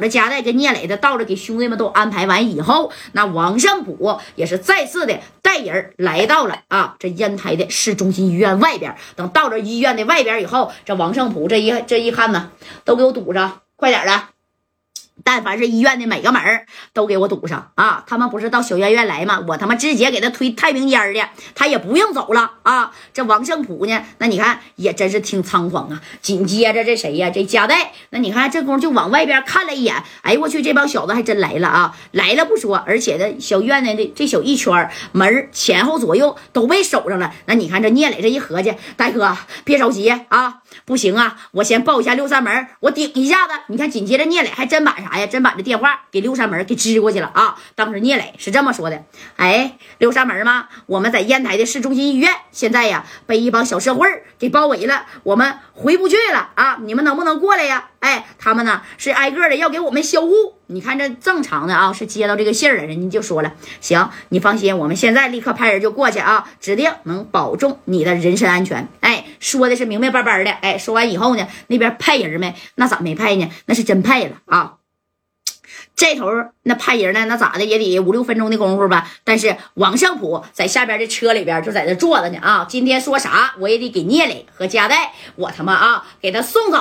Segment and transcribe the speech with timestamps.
[0.00, 8.96] 那加代跟聂磊的到了，给兄弟们都安排完以后，那王胜普也是再次的带人来到了啊这烟台的市中心医院外边。
[9.16, 12.50] 等到了医院的外边以后，这王胜普这一这一看呢，
[12.84, 14.35] 都给我堵上，快点的！
[15.24, 16.40] 但凡是医院的每个门
[16.92, 18.04] 都给我堵上啊！
[18.06, 19.42] 他们不是到小院院来吗？
[19.48, 21.22] 我他妈直接给他推太平间去，
[21.54, 22.92] 他也不用走了啊！
[23.14, 24.04] 这王胜普呢？
[24.18, 26.02] 那你看也真是挺猖狂啊！
[26.20, 27.30] 紧接着这谁呀？
[27.30, 31.96] 这加代，那你看这功夫就往外边看了一眼，哎呦我去，这帮小子还真来了啊！
[32.12, 37.32] 来了不说，而且这小院子的这小一圈门前后左右都被守上了。
[37.46, 43.54] 那你看这聂磊这一合计，大哥别着急啊，不行啊，我先报一下六扇门，我顶一下子。
[43.68, 45.05] 你看紧接着聂磊还真把。
[45.08, 45.26] 啥呀？
[45.26, 47.56] 真把这电话给六扇门给支过去了啊！
[47.74, 49.04] 当时聂磊是这么说的
[49.36, 50.68] ：“哎，六扇门吗？
[50.86, 54.06] 我们在烟台的市中心医院，现在呀被一帮小社会
[54.38, 56.78] 给包围了，我们回不去了啊！
[56.82, 57.90] 你们能不能过来呀？
[58.00, 60.54] 哎，他们呢是挨个的要给我们销户。
[60.68, 68.88] 你看这正常的啊，是接到这个信儿了，人家就说了：行，你放心，我们现在立刻派人就过去啊，指定能保重你的人身安全。
[69.00, 70.50] 哎，说的是明明白白的。
[70.50, 72.54] 哎，说完以后呢，那边派人没？
[72.74, 73.48] 那咋没派呢？
[73.66, 74.74] 那是真派了啊！”
[75.96, 76.30] 这头
[76.64, 77.24] 那派人呢？
[77.24, 79.08] 那咋的也得五六分钟的功夫吧。
[79.24, 82.66] 但是王胜普在下边的车里边就在那坐着呢啊！
[82.68, 86.78] 今天说啥我也得给聂磊和加代，我他妈啊给他送走，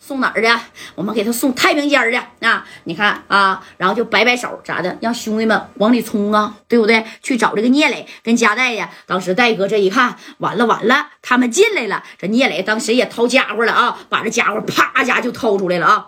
[0.00, 0.48] 送哪儿去？
[0.94, 2.64] 我们给他送太平间去啊！
[2.84, 7.04] 你看啊，然后就摆摆手咋的，让兄弟们往里冲啊，对不对？
[7.22, 8.88] 去找这个聂磊跟加代呀。
[9.04, 12.02] 当时戴哥这一看，完了完了，他们进来了。
[12.18, 16.06] 这聂磊当时也掏家伙了啊，把这家伙啪一下就掏出来了啊。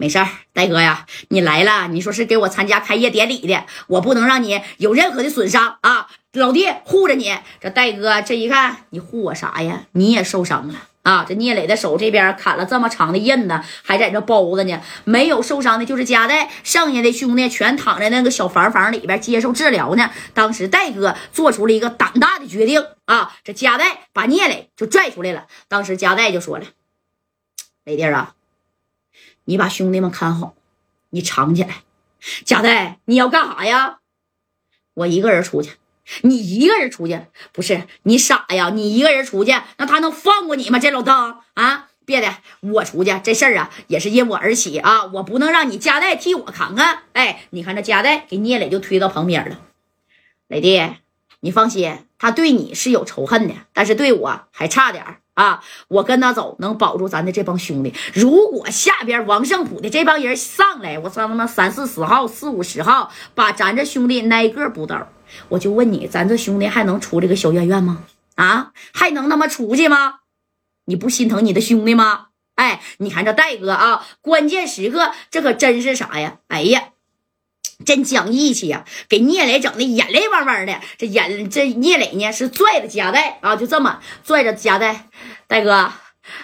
[0.00, 6.08] 没事儿，戴哥呀，你来了，你说是给我参加开业典礼的，我不能让你有任何的损伤啊！
[6.32, 7.36] 老弟护着你。
[7.60, 9.82] 这戴哥这一看，你护我啥呀？
[9.92, 11.26] 你也受伤了啊！
[11.28, 20.10] 这聂磊的手这边砍了这么长的印子，还在这包着呢，没有受伤的就是加代，剩下的兄弟全躺在那个小房房里边接受治疗呢。
[20.32, 23.36] 当时戴哥做出了一个胆大的决定啊！
[23.44, 25.44] 这加代把聂磊就拽出来了。
[25.68, 26.64] 当时加代就说了
[27.84, 28.32] ：“雷弟啊。”
[29.44, 30.54] 你把兄弟们看好，
[31.10, 31.82] 你藏起来。
[32.44, 33.98] 贾代，你要干啥呀？
[34.94, 35.72] 我一个人出去。
[36.22, 37.26] 你一个人出去？
[37.52, 38.70] 不是你傻呀？
[38.70, 40.78] 你一个人出去，那他能放过你吗？
[40.78, 47.04] 这老邓啊，别的，我出去这事儿啊，也是因我而起啊，我不能让你贾代替我扛啊。
[47.12, 49.60] 哎，你看这贾代给聂磊就推到旁边了。
[50.48, 50.96] 磊弟，
[51.40, 55.20] 你放心，他对你是有仇恨的，但是对我还差点。
[55.40, 55.64] 啊！
[55.88, 57.94] 我跟他走，能保住咱的这帮兄弟。
[58.12, 65.08] 如果下边王胜普的这帮人上来，我操他妈三四十号、四五十号，把咱这兄弟挨个补刀，
[65.48, 68.04] 我就问你，咱这兄弟还能出这个小院院吗？
[68.34, 70.16] 啊，还能他妈出去吗？
[70.84, 72.26] 你不心疼你的兄弟吗？
[72.56, 76.36] 哎，你看这戴哥啊，关键时刻这可真是啥呀？
[76.48, 76.88] 哎呀！
[77.84, 80.80] 真讲义气呀，给聂磊整的眼泪汪汪的。
[80.98, 85.08] 这眼这聂磊呢是拽着夹带啊，就这么拽着夹带。
[85.46, 85.90] 大哥，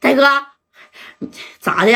[0.00, 0.46] 大哥，
[1.60, 1.92] 咋的？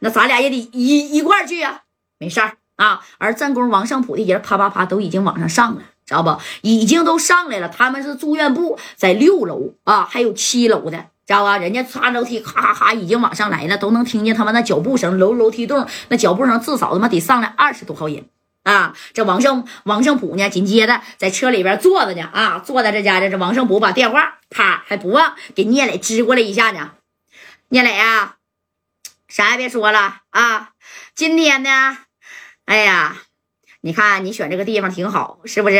[0.00, 1.82] 那咱俩也得一一块去呀。
[2.18, 3.02] 没事儿啊。
[3.18, 6.38] 而战功王胜普的人啪啪啪都已经往上上了，知道不？
[6.62, 7.68] 已经都上来了。
[7.68, 10.96] 他们是住院部，在六楼啊，还有七楼的，
[11.26, 11.58] 知道吧？
[11.58, 15.18] 人家爬楼梯，咔咔咔，已经往上来了，都能听见他们那脚步声。
[15.18, 18.24] 楼楼梯洞那脚步声，至少他妈得上来二十多号人。
[18.66, 20.50] 啊，这王胜王胜普呢？
[20.50, 22.28] 紧接着在车里边坐着呢。
[22.32, 26.90] 啊，坐在这家的这王胜普把电话啪还不忘给聂磊支过来一下呢。
[27.68, 28.38] 聂磊啊，
[29.28, 30.70] 啥也别说了啊。
[31.14, 31.98] 今天呢，
[32.64, 33.16] 哎呀，
[33.82, 35.78] 你看你选这个地方挺好，是不是？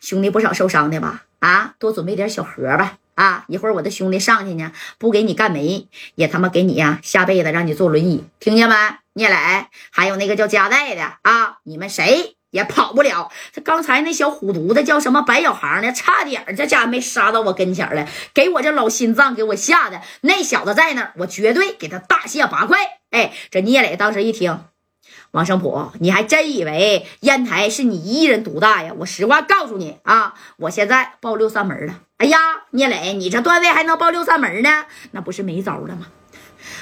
[0.00, 1.24] 兄弟不少受伤的吧？
[1.40, 2.98] 啊，多准备点小盒吧。
[3.16, 9.03] 啊，一会儿我的兄弟上去呢，不给你干没，也他妈给你呀，下辈子让你坐轮椅，听见没？
[9.14, 13.30] 聂磊，还有那个叫加代的啊，你们谁也跑不了。
[13.52, 15.92] 这刚才那小虎犊子叫什么白小航呢？
[15.92, 20.00] 差点这家没杀到我跟前来，给我这老心脏给我吓的。
[20.22, 22.78] 那小子在那儿，我绝对给他大卸八块。
[23.10, 24.64] 哎，这聂磊当时一听，
[25.30, 28.92] 王胜普，你还真以为烟台是你一人独大呀？
[28.98, 32.00] 我实话告诉你啊，我现在报六扇门了。
[32.18, 32.38] 哎呀，
[32.70, 34.86] 聂磊，你这段位还能报六扇门呢？
[35.12, 36.06] 那不是没招了吗？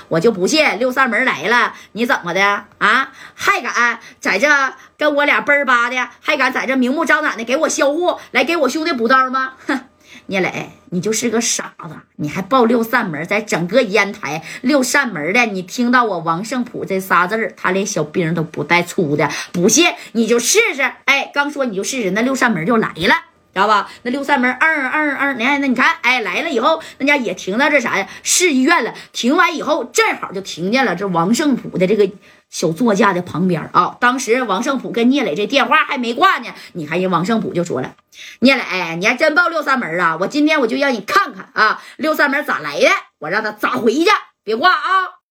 [0.08, 3.12] 我就不信六扇门来了，你怎么的啊？
[3.34, 4.48] 还敢在这
[4.96, 6.08] 跟我俩奔儿巴的？
[6.20, 9.54] 还敢在这明目张胆的给我销户，来给我兄弟补刀吗？
[9.66, 9.80] 哼，
[10.26, 19.28] 聂磊，你就是个傻子，你还报六扇门，在整个烟台六扇门的，你听到我王胜普这仨字儿，他连小兵都不带出的。
[19.52, 23.31] 不信你就试试，哎，刚说你就试试，那六扇门就来了。
[23.52, 23.90] 知道吧？
[24.02, 28.08] 那六扇门，嗯嗯嗯，你看，那你看，哎，来了以后，那家也停到这啥呀？
[28.22, 28.94] 市医院了。
[29.12, 32.10] 停完以后，正好就听见了这王胜普的这个
[32.48, 33.96] 小座驾的旁边啊。
[34.00, 37.94] 当时王胜普跟聂磊这电话还没挂呢，你看人王胜普就说了
[38.40, 40.16] ：“聂磊，你还真报六扇门啊？
[40.18, 42.88] 我今天我就让你看看啊，六扇门咋来的，
[43.18, 44.06] 我让他咋回去。
[44.42, 45.12] 别挂啊！”